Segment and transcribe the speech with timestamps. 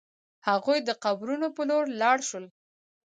[0.47, 2.45] هغوی د قبرونو په لور لاړ شول.